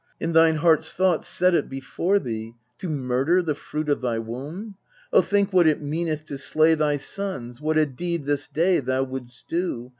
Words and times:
In 0.19 0.33
thine 0.33 0.55
heart's 0.55 0.91
thoughts 0.93 1.27
set 1.27 1.53
it 1.53 1.69
before 1.69 2.17
thee 2.17 2.55
To 2.79 2.89
murder 2.89 3.43
the 3.43 3.53
fruit 3.53 3.87
of 3.87 4.01
thy 4.01 4.17
womb! 4.17 4.73
O 5.13 5.21
think 5.21 5.53
what 5.53 5.67
it 5.67 5.79
meaneth 5.79 6.25
to 6.25 6.39
slay 6.39 6.73
Thy 6.73 6.97
sons 6.97 7.61
what 7.61 7.77
a 7.77 7.85
deed 7.85 8.25
this 8.25 8.47
day 8.47 8.79
Thou 8.79 9.03
wouldst 9.03 9.47
do 9.47 9.89